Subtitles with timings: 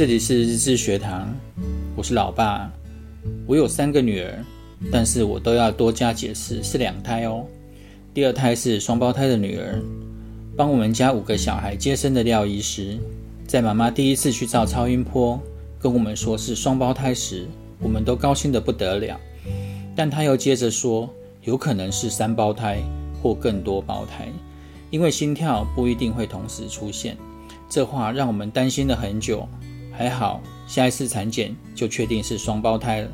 [0.00, 1.28] 这里是日知学堂，
[1.94, 2.72] 我是老爸。
[3.46, 4.42] 我有三个女儿，
[4.90, 7.44] 但是我都要多加解释，是两胎哦。
[8.14, 9.78] 第二胎是双胞胎的女儿。
[10.56, 12.98] 帮我们家五个小孩接生的廖医师，
[13.46, 15.38] 在妈妈第一次去照超音波，
[15.78, 17.46] 跟我们说是双胞胎时，
[17.78, 19.20] 我们都高兴得不得了。
[19.94, 21.10] 但他又接着说，
[21.42, 22.78] 有可能是三胞胎
[23.22, 24.28] 或更多胞胎，
[24.88, 27.18] 因为心跳不一定会同时出现。
[27.68, 29.46] 这话让我们担心了很久。
[30.00, 33.08] 还好，下一次产检就确定是双胞胎了。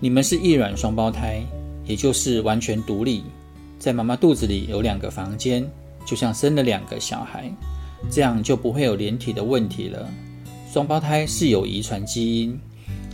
[0.00, 1.44] 你们是异卵双胞胎，
[1.84, 3.22] 也就是完全独立，
[3.78, 5.70] 在妈妈肚子里有两个房间，
[6.06, 7.52] 就像生了两个小孩，
[8.10, 10.08] 这样就不会有连体的问题了。
[10.72, 12.58] 双胞胎是有遗传基因，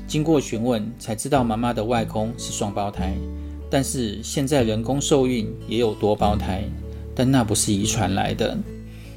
[0.06, 3.16] 经过询问才知道妈妈的外公是双胞胎，
[3.68, 6.62] 但是现在人工受孕也有多胞胎，
[7.16, 8.56] 但那不是遗传来的，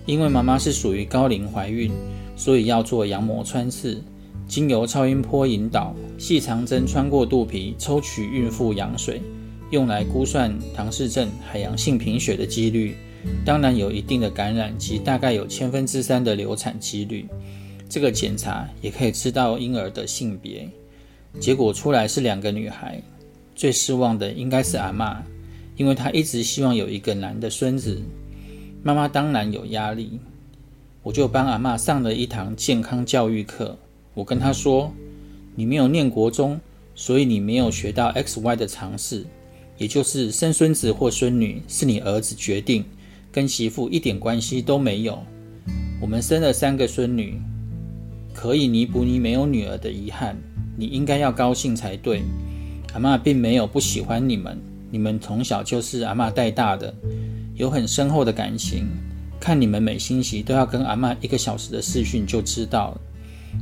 [0.07, 1.91] 因为妈妈是属于高龄怀孕。
[2.35, 4.01] 所以要做羊膜穿刺，
[4.48, 9.21] 经由超音波引导，细长针穿过肚皮，抽取孕妇羊水，
[9.71, 12.95] 用来估算唐氏症海洋性贫血的几率。
[13.45, 17.25] 当然有一定的感染及大概有千分之三的流产几率。
[17.87, 20.68] 这个检查也可以知道婴儿的性别。
[21.40, 23.01] 结果出来是两个女孩，
[23.55, 25.18] 最失望的应该是阿嬷，
[25.77, 28.01] 因为她一直希望有一个男的孙子。
[28.84, 30.20] 妈妈当然有压力。
[31.04, 33.77] 我就帮阿嬷上了一堂健康教育课。
[34.13, 34.90] 我跟她说
[35.54, 36.57] ：“你没有念国中，
[36.96, 39.26] 所以你没有学到 X、Y 的常识，
[39.77, 42.85] 也就是生孙子或孙女是你儿子决定，
[43.34, 45.21] 跟媳妇一点关系都没有。
[45.99, 47.37] 我们生了三个孙女，
[48.34, 50.37] 可以弥补你没有女儿的遗憾，
[50.77, 52.24] 你应该要高兴才对。
[52.93, 54.57] 阿嬷并没有不喜欢你们，
[54.90, 56.93] 你们从小就是阿嬷带大的，
[57.55, 58.87] 有很深厚的感情。”
[59.44, 63.02] 看你们每星期都要跟阿嬷一个小时的视讯就知道了。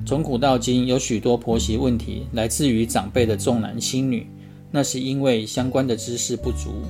[0.05, 4.27] 从古到今，有许多婆媳问题来自于长辈的重男轻女，
[4.69, 6.83] 那是因为相关的知识不足。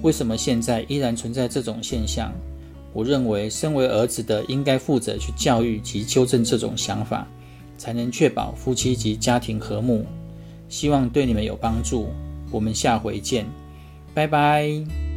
[0.00, 2.32] 为什么现在依然存在这种现象？
[2.94, 7.28] 我认为，身为儿子的应该负责去教育及纠正这种想法，
[7.76, 10.06] 才能确保夫妻及家庭和睦。
[10.70, 12.08] 希望对你们有帮助。
[12.50, 13.44] 我们下回见，
[14.14, 15.07] 拜拜。